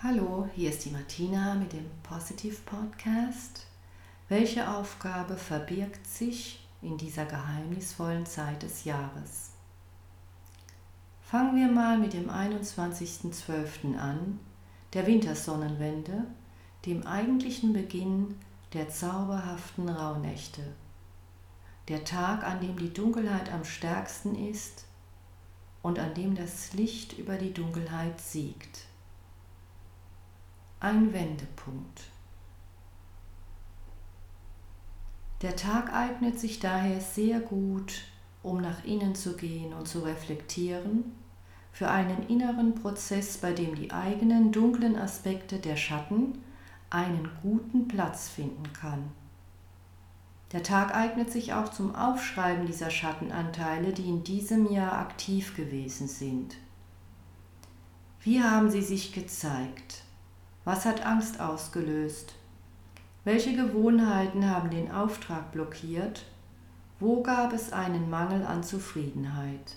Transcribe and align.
Hallo, 0.00 0.48
hier 0.54 0.70
ist 0.70 0.84
die 0.84 0.90
Martina 0.90 1.56
mit 1.56 1.72
dem 1.72 1.84
Positive 2.04 2.54
Podcast. 2.64 3.66
Welche 4.28 4.70
Aufgabe 4.70 5.36
verbirgt 5.36 6.06
sich 6.06 6.64
in 6.82 6.96
dieser 6.96 7.24
geheimnisvollen 7.24 8.24
Zeit 8.24 8.62
des 8.62 8.84
Jahres? 8.84 9.50
Fangen 11.20 11.56
wir 11.56 11.66
mal 11.66 11.98
mit 11.98 12.12
dem 12.12 12.30
21.12. 12.30 13.98
an, 13.98 14.38
der 14.92 15.04
Wintersonnenwende, 15.08 16.26
dem 16.86 17.04
eigentlichen 17.04 17.72
Beginn 17.72 18.36
der 18.74 18.88
zauberhaften 18.90 19.88
Rauhnächte. 19.88 20.62
Der 21.88 22.04
Tag, 22.04 22.44
an 22.44 22.60
dem 22.60 22.78
die 22.78 22.92
Dunkelheit 22.92 23.52
am 23.52 23.64
stärksten 23.64 24.36
ist 24.36 24.84
und 25.82 25.98
an 25.98 26.14
dem 26.14 26.36
das 26.36 26.72
Licht 26.72 27.18
über 27.18 27.36
die 27.36 27.52
Dunkelheit 27.52 28.20
siegt 28.20 28.87
ein 30.80 31.12
Wendepunkt. 31.12 32.04
Der 35.42 35.56
Tag 35.56 35.92
eignet 35.92 36.38
sich 36.38 36.60
daher 36.60 37.00
sehr 37.00 37.40
gut, 37.40 38.02
um 38.42 38.60
nach 38.60 38.84
innen 38.84 39.14
zu 39.14 39.36
gehen 39.36 39.72
und 39.72 39.88
zu 39.88 40.00
reflektieren, 40.00 41.12
für 41.72 41.90
einen 41.90 42.26
inneren 42.28 42.74
Prozess, 42.74 43.38
bei 43.38 43.52
dem 43.52 43.74
die 43.74 43.92
eigenen 43.92 44.52
dunklen 44.52 44.96
Aspekte 44.96 45.58
der 45.58 45.76
Schatten 45.76 46.38
einen 46.90 47.28
guten 47.42 47.88
Platz 47.88 48.28
finden 48.28 48.72
kann. 48.72 49.10
Der 50.52 50.62
Tag 50.62 50.94
eignet 50.94 51.30
sich 51.30 51.52
auch 51.52 51.68
zum 51.68 51.94
Aufschreiben 51.94 52.66
dieser 52.66 52.90
Schattenanteile, 52.90 53.92
die 53.92 54.08
in 54.08 54.24
diesem 54.24 54.70
Jahr 54.72 54.92
aktiv 54.92 55.54
gewesen 55.54 56.08
sind. 56.08 56.56
Wie 58.20 58.42
haben 58.42 58.70
sie 58.70 58.82
sich 58.82 59.12
gezeigt? 59.12 60.04
Was 60.68 60.84
hat 60.84 61.06
Angst 61.06 61.40
ausgelöst? 61.40 62.34
Welche 63.24 63.56
Gewohnheiten 63.56 64.50
haben 64.50 64.68
den 64.68 64.90
Auftrag 64.90 65.50
blockiert? 65.50 66.26
Wo 67.00 67.22
gab 67.22 67.54
es 67.54 67.72
einen 67.72 68.10
Mangel 68.10 68.44
an 68.44 68.62
Zufriedenheit? 68.62 69.76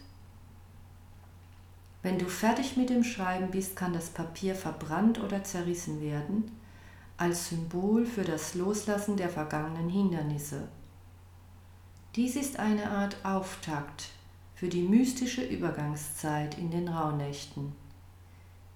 Wenn 2.02 2.20
du 2.20 2.26
fertig 2.26 2.76
mit 2.76 2.90
dem 2.90 3.06
Schreiben 3.06 3.52
bist, 3.52 3.78
kann 3.78 3.94
das 3.94 4.10
Papier 4.10 4.54
verbrannt 4.54 5.22
oder 5.22 5.46
zerrissen 5.46 6.02
werden, 6.02 6.52
als 7.16 7.48
Symbol 7.48 8.06
für 8.06 8.26
das 8.26 8.56
Loslassen 8.56 9.16
der 9.16 9.30
vergangenen 9.30 9.88
Hindernisse. 9.88 10.68
Dies 12.18 12.36
ist 12.36 12.60
eine 12.60 12.92
Art 12.92 13.16
Auftakt 13.24 14.10
für 14.56 14.68
die 14.68 14.84
mystische 14.84 15.46
Übergangszeit 15.46 16.58
in 16.58 16.70
den 16.70 16.90
Rauhnächten. 16.90 17.72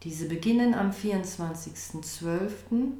Diese 0.06 0.28
beginnen 0.28 0.76
am 0.76 0.92
24.12. 0.92 2.92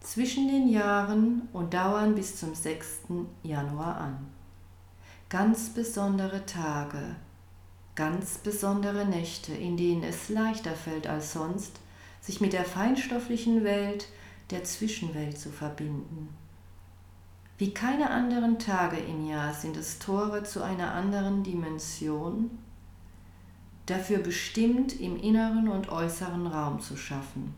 zwischen 0.00 0.48
den 0.48 0.70
Jahren 0.70 1.46
und 1.52 1.74
dauern 1.74 2.14
bis 2.14 2.36
zum 2.36 2.54
6. 2.54 3.00
Januar 3.42 3.98
an. 3.98 4.26
Ganz 5.28 5.68
besondere 5.68 6.46
Tage, 6.46 7.16
ganz 7.94 8.38
besondere 8.38 9.04
Nächte, 9.04 9.52
in 9.52 9.76
denen 9.76 10.02
es 10.02 10.30
leichter 10.30 10.72
fällt 10.72 11.06
als 11.06 11.34
sonst, 11.34 11.80
sich 12.22 12.40
mit 12.40 12.54
der 12.54 12.64
feinstofflichen 12.64 13.62
Welt 13.62 14.08
der 14.48 14.64
Zwischenwelt 14.64 15.38
zu 15.38 15.50
verbinden. 15.50 16.30
Wie 17.58 17.74
keine 17.74 18.08
anderen 18.08 18.58
Tage 18.58 18.96
im 18.96 19.28
Jahr 19.28 19.52
sind 19.52 19.76
es 19.76 19.98
Tore 19.98 20.44
zu 20.44 20.62
einer 20.62 20.94
anderen 20.94 21.42
Dimension, 21.42 22.58
dafür 23.90 24.18
bestimmt, 24.18 25.00
im 25.00 25.16
inneren 25.16 25.68
und 25.68 25.88
äußeren 25.88 26.46
Raum 26.46 26.80
zu 26.80 26.96
schaffen. 26.96 27.54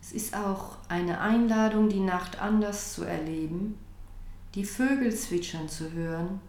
Es 0.00 0.12
ist 0.12 0.36
auch 0.36 0.76
eine 0.88 1.20
Einladung, 1.20 1.88
die 1.88 2.00
Nacht 2.00 2.40
anders 2.40 2.92
zu 2.94 3.04
erleben, 3.04 3.78
die 4.54 4.64
Vögel 4.64 5.14
zwitschern 5.14 5.68
zu 5.68 5.92
hören 5.92 6.40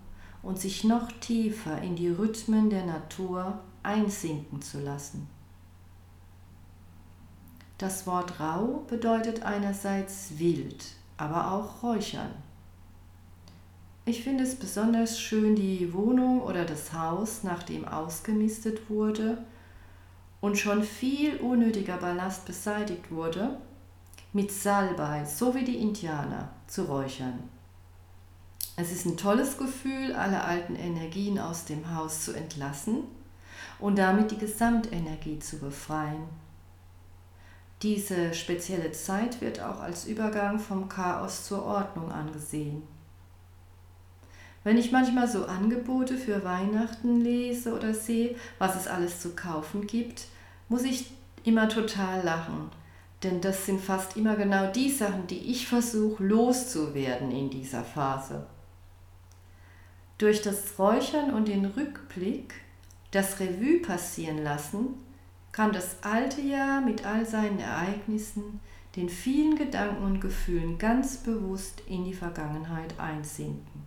und 0.42 0.60
sich 0.60 0.84
noch 0.84 1.12
tiefer 1.20 1.82
in 1.82 1.96
die 1.96 2.10
Rhythmen 2.10 2.70
der 2.70 2.86
Natur 2.86 3.60
einsinken 3.84 4.62
zu 4.62 4.80
lassen. 4.80 5.28
Das 7.78 8.08
Wort 8.08 8.40
rau 8.40 8.84
bedeutet 8.88 9.44
einerseits 9.44 10.38
wild, 10.38 10.86
aber 11.18 11.52
auch 11.52 11.84
räuchern. 11.84 12.32
Ich 14.06 14.24
finde 14.24 14.44
es 14.44 14.56
besonders 14.56 15.18
schön, 15.18 15.56
die 15.56 15.94
Wohnung 15.94 16.42
oder 16.42 16.66
das 16.66 16.92
Haus, 16.92 17.44
nachdem 17.44 17.88
ausgemistet 17.88 18.90
wurde 18.90 19.38
und 20.42 20.58
schon 20.58 20.84
viel 20.84 21.38
unnötiger 21.38 21.96
Ballast 21.96 22.46
beseitigt 22.46 23.12
wurde, 23.12 23.58
mit 24.34 24.52
Salbei, 24.52 25.24
so 25.24 25.56
wie 25.56 25.64
die 25.64 25.78
Indianer, 25.78 26.50
zu 26.68 26.84
räuchern. 26.84 27.40
Es 28.76 28.92
ist 28.92 29.06
ein 29.06 29.16
tolles 29.16 29.58
Gefühl, 29.58 30.12
alle 30.14 30.44
alten 30.44 30.76
Energien 30.76 31.40
aus 31.40 31.64
dem 31.64 31.96
Haus 31.96 32.26
zu 32.26 32.34
entlassen 32.34 33.04
und 33.80 33.98
damit 33.98 34.32
die 34.32 34.38
Gesamtenergie 34.38 35.40
zu 35.40 35.60
befreien. 35.60 36.24
Diese 37.82 38.34
spezielle 38.34 38.92
Zeit 38.92 39.40
wird 39.40 39.62
auch 39.62 39.80
als 39.80 40.06
Übergang 40.06 40.60
vom 40.60 40.90
Chaos 40.90 41.46
zur 41.46 41.64
Ordnung 41.64 42.12
angesehen. 42.12 42.84
Wenn 44.64 44.78
ich 44.78 44.92
manchmal 44.92 45.28
so 45.28 45.46
Angebote 45.46 46.18
für 46.18 46.44
Weihnachten 46.46 47.20
lese 47.22 47.74
oder 47.74 47.94
sehe, 47.94 48.36
was 48.60 48.76
es 48.76 48.88
alles 48.88 49.20
zu 49.20 49.36
kaufen 49.36 49.88
gibt, 49.88 50.28
muss 50.70 50.84
ich 50.84 51.12
immer 51.44 51.68
total 51.68 52.24
lachen. 52.24 52.70
Denn 53.24 53.42
das 53.42 53.66
sind 53.66 53.82
fast 53.82 54.18
immer 54.18 54.36
genau 54.36 54.72
die 54.72 54.90
Sachen, 54.90 55.28
die 55.28 55.52
ich 55.52 55.68
versuche 55.68 56.24
loszuwerden 56.24 57.32
in 57.32 57.50
dieser 57.50 57.84
Phase. 57.84 58.46
Durch 60.18 60.42
das 60.42 60.80
Räuchern 60.80 61.34
und 61.34 61.48
den 61.48 61.66
Rückblick, 61.66 62.54
das 63.12 63.40
Revue 63.40 63.80
passieren 63.82 64.44
lassen, 64.44 64.96
kann 65.52 65.72
das 65.72 65.98
alte 66.04 66.42
Jahr 66.42 66.82
mit 66.82 67.06
all 67.06 67.26
seinen 67.26 67.60
Ereignissen, 67.60 68.60
den 68.96 69.10
vielen 69.10 69.56
Gedanken 69.56 70.04
und 70.04 70.20
Gefühlen 70.20 70.78
ganz 70.78 71.18
bewusst 71.18 71.82
in 71.88 72.06
die 72.06 72.14
Vergangenheit 72.14 73.00
einsinken. 73.00 73.83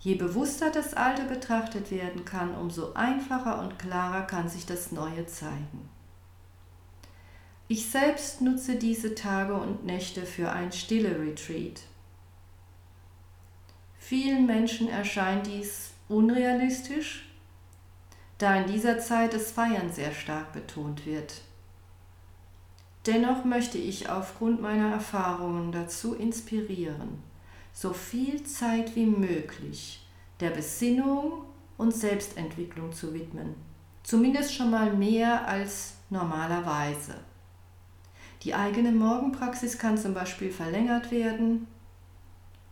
Je 0.00 0.14
bewusster 0.14 0.70
das 0.70 0.94
Alte 0.94 1.24
betrachtet 1.24 1.90
werden 1.90 2.24
kann, 2.24 2.54
umso 2.54 2.92
einfacher 2.94 3.60
und 3.60 3.78
klarer 3.78 4.22
kann 4.22 4.48
sich 4.48 4.64
das 4.64 4.92
Neue 4.92 5.26
zeigen. 5.26 5.88
Ich 7.66 7.90
selbst 7.90 8.40
nutze 8.40 8.76
diese 8.76 9.14
Tage 9.14 9.54
und 9.54 9.84
Nächte 9.84 10.24
für 10.24 10.50
ein 10.52 10.72
stille 10.72 11.20
Retreat. 11.20 11.82
Vielen 13.98 14.46
Menschen 14.46 14.88
erscheint 14.88 15.46
dies 15.46 15.90
unrealistisch, 16.08 17.28
da 18.38 18.54
in 18.56 18.72
dieser 18.72 19.00
Zeit 19.00 19.34
das 19.34 19.50
Feiern 19.50 19.92
sehr 19.92 20.12
stark 20.12 20.52
betont 20.52 21.04
wird. 21.04 21.42
Dennoch 23.04 23.44
möchte 23.44 23.78
ich 23.78 24.08
aufgrund 24.08 24.62
meiner 24.62 24.92
Erfahrungen 24.92 25.72
dazu 25.72 26.14
inspirieren 26.14 27.22
so 27.72 27.92
viel 27.92 28.42
Zeit 28.44 28.94
wie 28.96 29.06
möglich 29.06 30.06
der 30.40 30.50
Besinnung 30.50 31.44
und 31.76 31.94
Selbstentwicklung 31.94 32.92
zu 32.92 33.14
widmen. 33.14 33.54
Zumindest 34.02 34.54
schon 34.54 34.70
mal 34.70 34.92
mehr 34.92 35.46
als 35.46 35.94
normalerweise. 36.10 37.14
Die 38.42 38.54
eigene 38.54 38.92
Morgenpraxis 38.92 39.78
kann 39.78 39.98
zum 39.98 40.14
Beispiel 40.14 40.50
verlängert 40.50 41.10
werden 41.10 41.66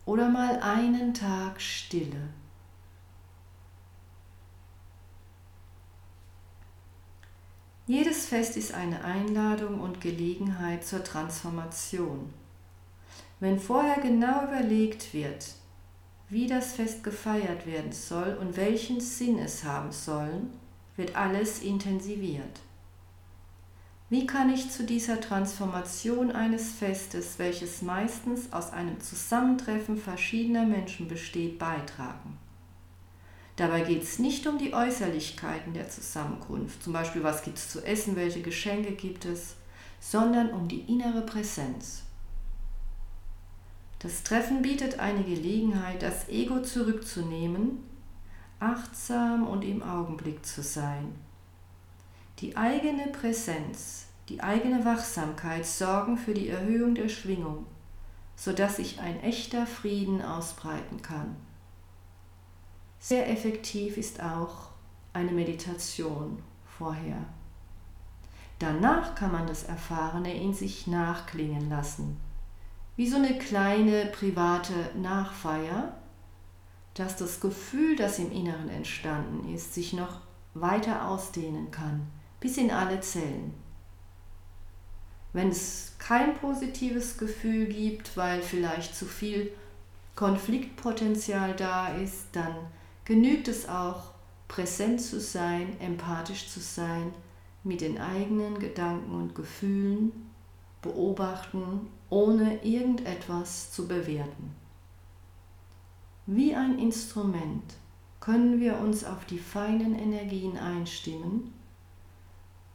oder 0.05 0.29
mal 0.29 0.59
einen 0.61 1.13
Tag 1.13 1.61
Stille. 1.61 2.29
Jedes 7.85 8.25
Fest 8.25 8.57
ist 8.57 8.73
eine 8.73 9.03
Einladung 9.03 9.79
und 9.79 10.01
Gelegenheit 10.01 10.85
zur 10.85 11.03
Transformation. 11.03 12.33
Wenn 13.39 13.59
vorher 13.59 14.01
genau 14.01 14.45
überlegt 14.45 15.13
wird, 15.13 15.53
wie 16.29 16.47
das 16.47 16.73
Fest 16.73 17.03
gefeiert 17.03 17.67
werden 17.67 17.91
soll 17.91 18.35
und 18.41 18.57
welchen 18.57 18.99
Sinn 18.99 19.37
es 19.37 19.63
haben 19.63 19.91
soll, 19.91 20.41
wird 20.95 21.15
alles 21.15 21.61
intensiviert. 21.61 22.61
Wie 24.09 24.25
kann 24.25 24.49
ich 24.51 24.71
zu 24.71 24.85
dieser 24.85 25.21
Transformation 25.21 26.31
eines 26.31 26.71
Festes, 26.71 27.37
welches 27.37 27.81
meistens 27.81 28.51
aus 28.53 28.71
einem 28.71 28.99
Zusammentreffen 29.01 29.97
verschiedener 29.97 30.65
Menschen 30.65 31.07
besteht, 31.07 31.59
beitragen? 31.59 32.37
Dabei 33.57 33.81
geht 33.81 34.03
es 34.03 34.17
nicht 34.17 34.47
um 34.47 34.57
die 34.57 34.73
Äußerlichkeiten 34.73 35.73
der 35.73 35.89
Zusammenkunft, 35.89 36.81
zum 36.81 36.93
Beispiel 36.93 37.23
was 37.23 37.43
gibt 37.43 37.57
es 37.57 37.69
zu 37.69 37.85
essen, 37.85 38.15
welche 38.15 38.41
Geschenke 38.41 38.93
gibt 38.93 39.25
es, 39.25 39.55
sondern 39.99 40.51
um 40.51 40.67
die 40.67 40.81
innere 40.81 41.21
Präsenz. 41.21 42.06
Das 43.99 44.23
Treffen 44.23 44.61
bietet 44.61 44.99
eine 44.99 45.23
Gelegenheit, 45.23 46.03
das 46.03 46.29
Ego 46.29 46.61
zurückzunehmen, 46.61 47.83
achtsam 48.59 49.47
und 49.47 49.63
im 49.63 49.81
Augenblick 49.81 50.45
zu 50.45 50.61
sein. 50.61 51.15
Die 52.39 52.55
eigene 52.55 53.07
Präsenz, 53.07 54.05
die 54.29 54.41
eigene 54.41 54.85
Wachsamkeit 54.85 55.65
sorgen 55.65 56.17
für 56.17 56.35
die 56.35 56.49
Erhöhung 56.49 56.93
der 56.93 57.09
Schwingung, 57.09 57.65
sodass 58.35 58.75
sich 58.75 58.99
ein 58.99 59.19
echter 59.21 59.65
Frieden 59.65 60.21
ausbreiten 60.21 61.01
kann. 61.01 61.35
Sehr 62.99 63.29
effektiv 63.29 63.97
ist 63.97 64.21
auch 64.21 64.69
eine 65.13 65.31
Meditation 65.31 66.43
vorher. 66.77 67.17
Danach 68.59 69.15
kann 69.15 69.31
man 69.31 69.47
das 69.47 69.63
Erfahrene 69.63 70.35
in 70.35 70.53
sich 70.53 70.85
nachklingen 70.87 71.69
lassen, 71.69 72.17
wie 72.97 73.07
so 73.07 73.15
eine 73.15 73.37
kleine 73.37 74.07
private 74.07 74.73
Nachfeier, 74.95 75.93
dass 76.95 77.15
das 77.15 77.39
Gefühl, 77.39 77.95
das 77.95 78.17
im 78.17 78.31
Inneren 78.31 78.69
entstanden 78.69 79.53
ist, 79.53 79.75
sich 79.75 79.93
noch 79.93 80.21
weiter 80.55 81.07
ausdehnen 81.07 81.69
kann, 81.69 82.07
bis 82.39 82.57
in 82.57 82.71
alle 82.71 82.99
Zellen. 82.99 83.53
Wenn 85.31 85.49
es 85.49 85.93
kein 85.99 86.35
positives 86.37 87.19
Gefühl 87.19 87.67
gibt, 87.67 88.17
weil 88.17 88.41
vielleicht 88.41 88.95
zu 88.95 89.05
viel 89.05 89.51
Konfliktpotenzial 90.15 91.55
da 91.55 91.89
ist, 91.89 92.25
dann 92.31 92.55
genügt 93.05 93.47
es 93.47 93.69
auch, 93.69 94.11
präsent 94.47 95.01
zu 95.01 95.19
sein, 95.19 95.79
empathisch 95.79 96.49
zu 96.49 96.59
sein, 96.59 97.13
mit 97.63 97.81
den 97.81 97.99
eigenen 97.99 98.57
Gedanken 98.57 99.11
und 99.13 99.35
Gefühlen 99.35 100.31
beobachten, 100.81 101.87
ohne 102.09 102.63
irgendetwas 102.63 103.71
zu 103.71 103.87
bewerten. 103.87 104.55
Wie 106.25 106.55
ein 106.55 106.77
Instrument 106.79 107.75
können 108.19 108.59
wir 108.59 108.77
uns 108.79 109.03
auf 109.03 109.25
die 109.25 109.39
feinen 109.39 109.97
Energien 109.97 110.57
einstimmen 110.57 111.53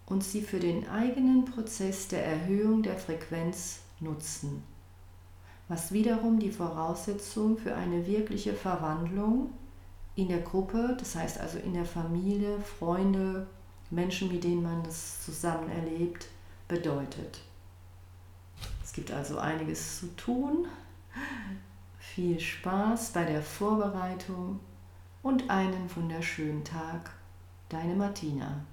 und 0.06 0.24
sie 0.24 0.42
für 0.42 0.58
den 0.58 0.88
eigenen 0.88 1.44
Prozess 1.44 2.08
der 2.08 2.24
Erhöhung 2.24 2.82
der 2.82 2.96
Frequenz 2.96 3.80
nutzen, 4.00 4.62
was 5.68 5.92
wiederum 5.92 6.38
die 6.38 6.50
Voraussetzung 6.50 7.56
für 7.56 7.74
eine 7.74 8.06
wirkliche 8.06 8.54
Verwandlung 8.54 9.50
in 10.14 10.28
der 10.28 10.40
Gruppe, 10.40 10.96
das 10.98 11.14
heißt 11.14 11.40
also 11.40 11.58
in 11.58 11.74
der 11.74 11.86
Familie, 11.86 12.60
Freunde, 12.60 13.46
Menschen, 13.90 14.32
mit 14.32 14.44
denen 14.44 14.62
man 14.62 14.82
das 14.82 15.24
zusammen 15.24 15.70
erlebt, 15.70 16.26
bedeutet. 16.68 17.40
Es 18.92 18.96
gibt 18.96 19.10
also 19.10 19.38
einiges 19.38 20.00
zu 20.00 20.14
tun. 20.16 20.66
Viel 21.98 22.38
Spaß 22.38 23.12
bei 23.12 23.24
der 23.24 23.40
Vorbereitung 23.40 24.60
und 25.22 25.48
einen 25.48 25.88
wunderschönen 25.96 26.62
Tag. 26.62 27.10
Deine 27.70 27.94
Martina. 27.94 28.66